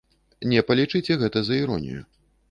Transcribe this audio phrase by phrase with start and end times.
[0.53, 2.01] Не палічыце гэта за іронію.